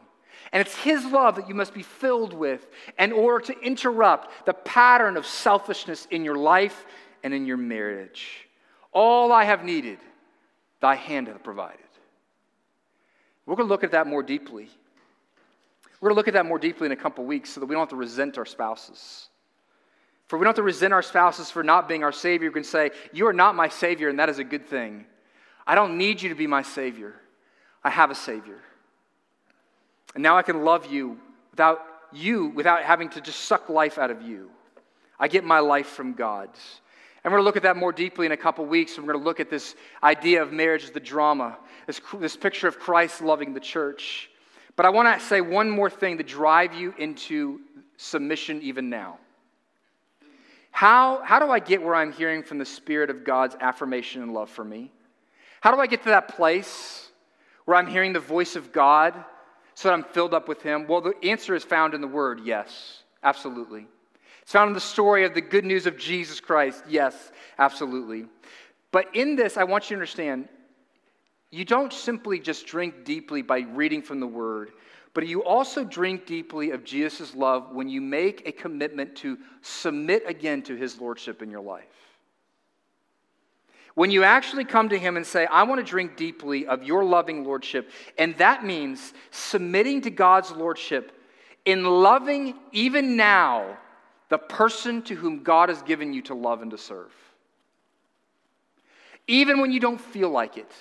[0.52, 2.66] And it's His love that you must be filled with
[2.98, 6.84] in order to interrupt the pattern of selfishness in your life
[7.22, 8.48] and in your marriage.
[8.92, 9.98] All I have needed,
[10.80, 11.78] thy hand hath provided.
[13.46, 14.68] We're going to look at that more deeply.
[16.00, 17.74] We're going to look at that more deeply in a couple weeks so that we
[17.74, 19.28] don't have to resent our spouses.
[20.26, 22.48] For we don't have to resent our spouses for not being our Savior.
[22.48, 25.06] We can say, You are not my Savior, and that is a good thing.
[25.66, 27.14] I don't need you to be my Savior.
[27.84, 28.58] I have a Savior.
[30.14, 31.18] And now I can love you
[31.50, 31.80] without
[32.12, 34.50] you, without having to just suck life out of you.
[35.18, 36.58] I get my life from God's.
[37.24, 38.96] And we're going to look at that more deeply in a couple weeks.
[38.96, 41.56] And We're going to look at this idea of marriage as the drama,
[41.86, 44.28] this, this picture of Christ loving the church.
[44.74, 47.60] But I want to say one more thing to drive you into
[47.96, 49.18] submission even now.
[50.72, 54.32] How, how do I get where I'm hearing from the Spirit of God's affirmation and
[54.32, 54.90] love for me?
[55.60, 57.08] How do I get to that place
[57.66, 59.14] where I'm hearing the voice of God
[59.74, 60.86] so that I'm filled up with Him?
[60.86, 63.86] Well, the answer is found in the Word yes, absolutely.
[64.42, 66.82] It's found in the story of the good news of Jesus Christ.
[66.88, 68.26] Yes, absolutely.
[68.90, 70.48] But in this, I want you to understand
[71.50, 74.72] you don't simply just drink deeply by reading from the Word,
[75.14, 80.22] but you also drink deeply of Jesus' love when you make a commitment to submit
[80.26, 81.84] again to His Lordship in your life.
[83.94, 87.04] When you actually come to Him and say, I want to drink deeply of your
[87.04, 91.12] loving Lordship, and that means submitting to God's Lordship
[91.64, 93.78] in loving even now
[94.28, 97.12] the person to whom God has given you to love and to serve.
[99.26, 100.72] Even when you don't feel like it,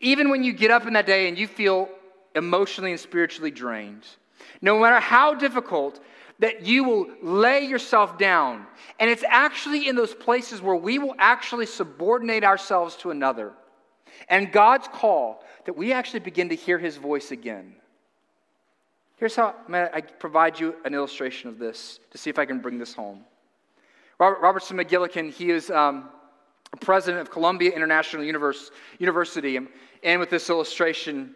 [0.00, 1.88] even when you get up in that day and you feel
[2.34, 4.06] emotionally and spiritually drained,
[4.62, 6.00] no matter how difficult,
[6.44, 8.66] that you will lay yourself down.
[9.00, 13.54] And it's actually in those places where we will actually subordinate ourselves to another.
[14.28, 17.76] And God's call that we actually begin to hear his voice again.
[19.16, 22.76] Here's how I provide you an illustration of this to see if I can bring
[22.78, 23.24] this home.
[24.18, 26.10] Robert, Robertson McQuilkin, he is um,
[26.82, 29.58] president of Columbia International Universe, University.
[30.02, 31.34] And with this illustration,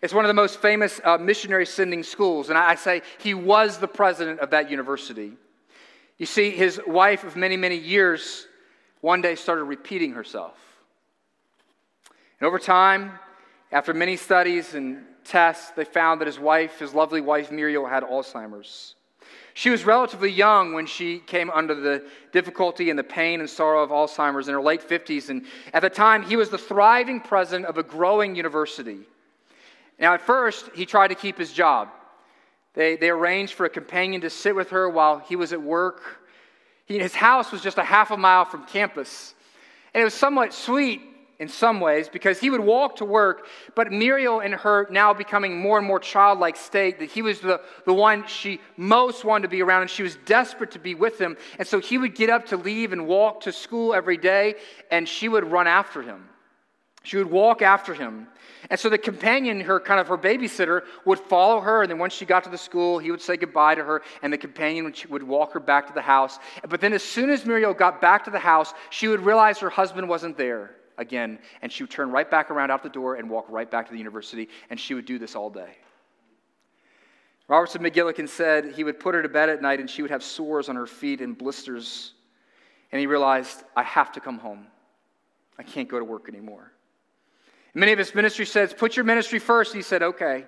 [0.00, 2.50] it's one of the most famous uh, missionary sending schools.
[2.50, 5.32] And I, I say he was the president of that university.
[6.18, 8.46] You see, his wife of many, many years
[9.00, 10.56] one day started repeating herself.
[12.40, 13.12] And over time,
[13.72, 18.02] after many studies and tests, they found that his wife, his lovely wife Muriel, had
[18.02, 18.94] Alzheimer's.
[19.54, 23.82] She was relatively young when she came under the difficulty and the pain and sorrow
[23.82, 25.30] of Alzheimer's in her late 50s.
[25.30, 29.00] And at the time, he was the thriving president of a growing university.
[29.98, 31.88] Now, at first, he tried to keep his job.
[32.74, 36.02] They, they arranged for a companion to sit with her while he was at work.
[36.86, 39.34] He, his house was just a half a mile from campus.
[39.92, 41.02] And it was somewhat sweet
[41.40, 45.58] in some ways because he would walk to work, but Muriel and her now becoming
[45.58, 49.48] more and more childlike state, that he was the, the one she most wanted to
[49.48, 51.36] be around, and she was desperate to be with him.
[51.58, 54.56] And so he would get up to leave and walk to school every day,
[54.90, 56.28] and she would run after him.
[57.08, 58.26] She would walk after him.
[58.68, 61.80] And so the companion, her kind of her babysitter, would follow her.
[61.80, 64.02] And then once she got to the school, he would say goodbye to her.
[64.20, 66.38] And the companion would, walk her back to the house.
[66.68, 69.70] But then as soon as Muriel got back to the house, she would realize her
[69.70, 71.38] husband wasn't there again.
[71.62, 73.92] And she would turn right back around out the door and walk right back to
[73.92, 74.50] the university.
[74.68, 75.78] And she would do this all day.
[77.48, 80.22] Robertson McQuilkin said he would put her to bed at night and she would have
[80.22, 82.12] sores on her feet and blisters.
[82.92, 84.66] And he realized, I have to come home.
[85.58, 86.70] I can't go to work anymore.
[87.78, 89.72] Many of his ministry says, Put your ministry first.
[89.72, 90.44] He said, Okay,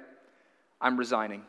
[0.80, 1.42] I'm resigning.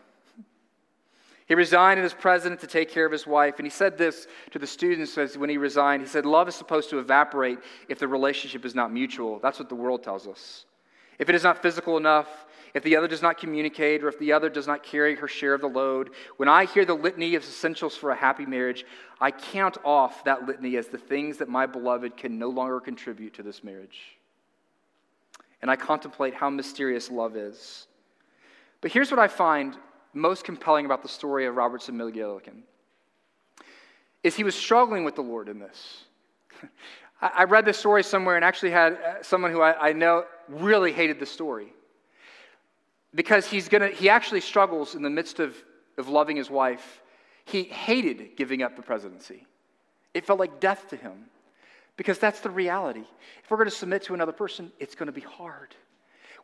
[1.48, 3.56] He resigned as president to take care of his wife.
[3.58, 6.04] And he said this to the students when he resigned.
[6.04, 7.58] He said, Love is supposed to evaporate
[7.90, 9.40] if the relationship is not mutual.
[9.40, 10.66] That's what the world tells us.
[11.18, 12.28] If it is not physical enough,
[12.76, 15.56] if the other does not communicate, or if the other does not carry her share
[15.56, 18.86] of the load, when I hear the litany of essentials for a happy marriage,
[19.20, 23.34] I count off that litany as the things that my beloved can no longer contribute
[23.34, 24.21] to this marriage
[25.62, 27.88] and I contemplate how mysterious love is.
[28.82, 29.78] But here's what I find
[30.14, 32.64] most compelling about the story of Robertson McQuilkin
[34.24, 36.04] is he was struggling with the Lord in this.
[37.22, 40.92] I read this story somewhere and actually had uh, someone who I, I know really
[40.92, 41.74] hated the story
[43.14, 45.56] because he's gonna, he actually struggles in the midst of,
[45.98, 47.02] of loving his wife.
[47.46, 49.46] He hated giving up the presidency.
[50.14, 51.26] It felt like death to him
[51.98, 53.04] because that's the reality.
[53.44, 55.76] If we're going to submit to another person, it's going to be hard.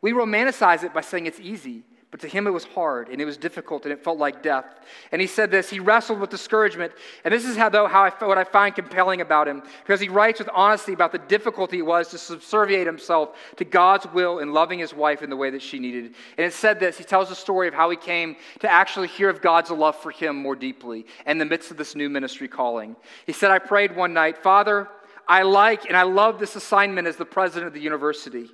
[0.00, 3.26] We romanticize it by saying it's easy, but to him it was hard and it
[3.26, 4.64] was difficult and it felt like death.
[5.12, 6.92] And he said this he wrestled with discouragement.
[7.24, 10.08] And this is how, though, how I, what I find compelling about him, because he
[10.08, 14.52] writes with honesty about the difficulty it was to subserviate himself to God's will in
[14.52, 16.14] loving his wife in the way that she needed.
[16.38, 19.28] And it said this he tells the story of how he came to actually hear
[19.28, 22.96] of God's love for him more deeply in the midst of this new ministry calling.
[23.26, 24.88] He said, I prayed one night, Father,
[25.28, 28.50] I like and I love this assignment as the president of the university.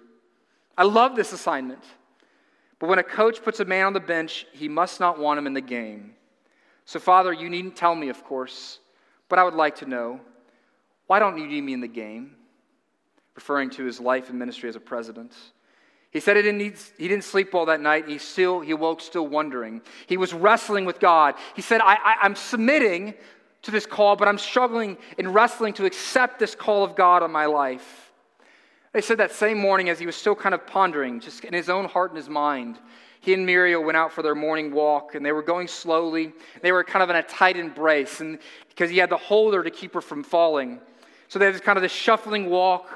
[0.77, 1.85] I love this assignment.
[2.81, 5.47] But when a coach puts a man on the bench, he must not want him
[5.47, 6.15] in the game.
[6.85, 8.81] So, Father, you needn't tell me, of course,
[9.29, 10.21] but I would like to know
[11.07, 12.35] why don't you need me in the game?
[13.35, 15.35] Referring to his life and ministry as a president.
[16.11, 18.09] He said he didn't, need, he didn't sleep well that night.
[18.09, 19.83] He still he woke still wondering.
[20.07, 21.35] He was wrestling with God.
[21.55, 23.15] He said, I, I, I'm submitting
[23.65, 27.33] to this call, but I'm struggling and wrestling to accept this call of God on
[27.33, 28.13] my life.
[28.93, 31.69] They said that same morning as he was still kind of pondering, just in his
[31.69, 32.79] own heart and his mind,
[33.25, 36.35] he and Muriel went out for their morning walk and they were going slowly.
[36.61, 38.39] They were kind of in a tight embrace and
[38.69, 40.79] because he had to hold her to keep her from falling.
[41.29, 42.87] So they had this kind of this shuffling walk.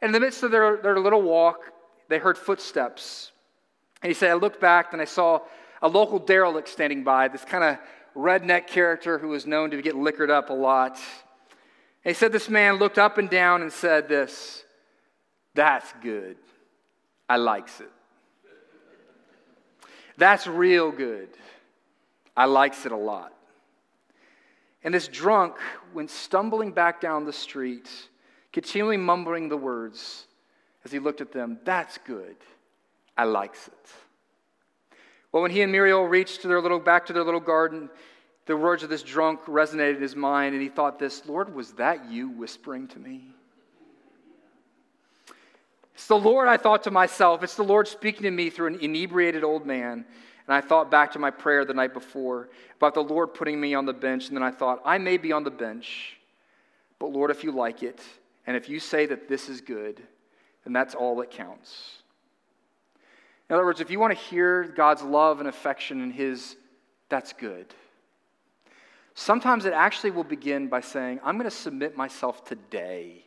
[0.00, 1.60] And in the midst of their, their little walk,
[2.08, 3.32] they heard footsteps.
[4.02, 5.40] And he said, I looked back and I saw
[5.82, 7.76] a local derelict standing by, this kind of
[8.16, 10.98] redneck character who was known to get liquored up a lot.
[12.04, 14.64] And he said this man looked up and down and said this,
[15.54, 16.36] that's good.
[17.28, 17.90] I likes it.
[20.16, 21.28] That's real good.
[22.36, 23.32] I likes it a lot.
[24.82, 25.56] And this drunk
[25.92, 27.88] went stumbling back down the street,
[28.52, 30.26] continually mumbling the words
[30.84, 31.58] as he looked at them.
[31.64, 32.36] That's good.
[33.16, 33.90] I likes it.
[35.32, 37.88] Well, when he and Muriel reached to their little, back to their little garden,
[38.46, 41.72] the words of this drunk resonated in his mind, and he thought this Lord, was
[41.72, 43.34] that you whispering to me?
[45.94, 47.44] It's the Lord, I thought to myself.
[47.44, 50.04] It's the Lord speaking to me through an inebriated old man.
[50.46, 53.74] And I thought back to my prayer the night before about the Lord putting me
[53.74, 54.28] on the bench.
[54.28, 56.16] And then I thought, I may be on the bench,
[56.98, 58.00] but Lord, if you like it,
[58.46, 60.02] and if you say that this is good,
[60.64, 62.02] then that's all that counts.
[63.50, 66.54] In other words, if you want to hear God's love and affection and His,
[67.08, 67.66] that's good.
[69.14, 73.24] Sometimes it actually will begin by saying, I'm going to submit myself today.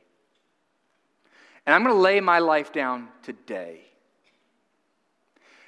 [1.66, 3.82] And I'm going to lay my life down today.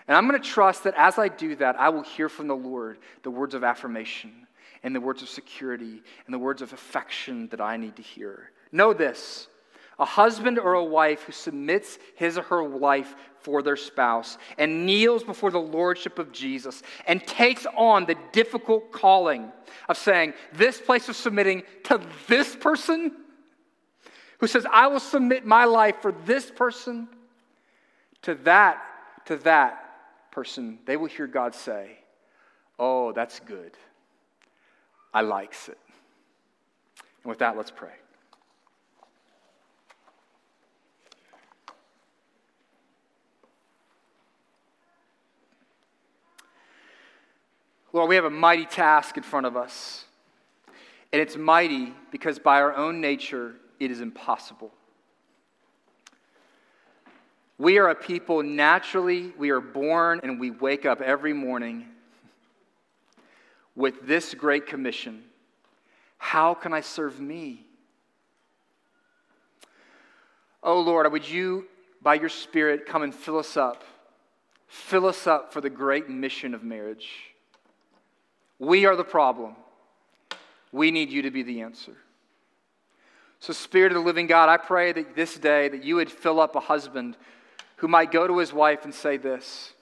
[0.07, 2.55] And I'm going to trust that as I do that, I will hear from the
[2.55, 4.47] Lord the words of affirmation
[4.83, 8.51] and the words of security and the words of affection that I need to hear.
[8.71, 9.49] Know this
[9.99, 14.85] a husband or a wife who submits his or her life for their spouse and
[14.85, 19.51] kneels before the lordship of Jesus and takes on the difficult calling
[19.87, 23.11] of saying, This place of submitting to this person,
[24.39, 27.07] who says, I will submit my life for this person,
[28.23, 28.81] to that,
[29.25, 31.99] to that person, they will hear God say,
[32.77, 33.71] Oh, that's good.
[35.13, 35.77] I likes it.
[37.23, 37.93] And with that, let's pray.
[47.95, 50.03] Lord, we have a mighty task in front of us.
[51.13, 54.73] And it's mighty because by our own nature, it is impossible.
[57.57, 61.85] We are a people naturally, we are born and we wake up every morning
[63.77, 65.23] with this great commission
[66.17, 67.65] How can I serve me?
[70.61, 71.67] Oh Lord, would you,
[72.01, 73.85] by your Spirit, come and fill us up?
[74.67, 77.34] Fill us up for the great mission of marriage.
[78.59, 79.55] We are the problem.
[80.71, 81.95] We need you to be the answer.
[83.39, 86.39] So, Spirit of the living God, I pray that this day that you would fill
[86.39, 87.17] up a husband
[87.77, 89.73] who might go to his wife and say this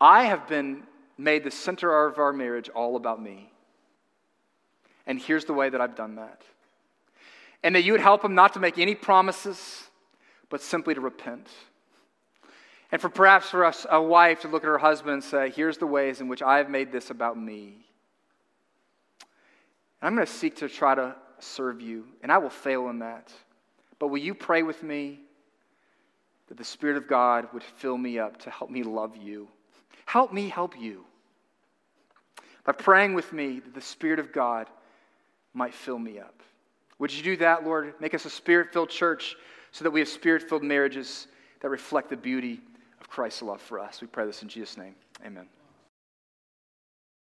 [0.00, 0.82] I have been
[1.18, 3.50] made the center of our marriage all about me.
[5.06, 6.42] And here's the way that I've done that.
[7.62, 9.84] And that you would help him not to make any promises,
[10.50, 11.48] but simply to repent.
[12.92, 15.78] And for perhaps for us, a wife to look at her husband and say, Here's
[15.78, 17.78] the ways in which I have made this about me.
[20.00, 23.00] And I'm going to seek to try to serve you, and I will fail in
[23.00, 23.32] that.
[23.98, 25.20] But will you pray with me
[26.48, 29.48] that the Spirit of God would fill me up to help me love you?
[30.04, 31.04] Help me help you.
[32.64, 34.68] By praying with me that the Spirit of God
[35.54, 36.42] might fill me up.
[36.98, 37.94] Would you do that, Lord?
[38.00, 39.36] Make us a spirit filled church
[39.72, 41.26] so that we have spirit filled marriages
[41.60, 42.60] that reflect the beauty
[43.00, 44.00] of Christ's love for us.
[44.00, 44.94] We pray this in Jesus' name.
[45.24, 45.46] Amen.